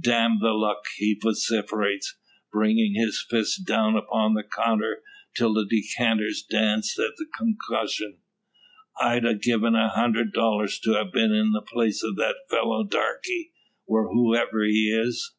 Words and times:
"Damn 0.00 0.38
the 0.40 0.52
luck!" 0.54 0.86
he 0.96 1.12
vociferates, 1.12 2.16
bringing 2.50 2.94
his 2.94 3.26
fist 3.28 3.66
down 3.66 3.94
upon 3.94 4.32
the 4.32 4.42
counter 4.42 5.02
till 5.34 5.52
the 5.52 5.66
decanters 5.68 6.42
dance 6.42 6.98
at 6.98 7.16
the 7.18 7.26
concussion; 7.36 8.16
"I'd 8.98 9.26
'a 9.26 9.34
given 9.34 9.74
a 9.74 9.90
hundred 9.90 10.32
dollars 10.32 10.78
to 10.84 10.98
'a 10.98 11.04
been 11.04 11.32
in 11.34 11.52
the 11.52 11.60
place 11.60 12.02
o' 12.02 12.14
that 12.14 12.36
fellow 12.48 12.84
Darke, 12.84 13.26
whoever 13.86 14.64
he 14.64 14.88
is!" 14.98 15.34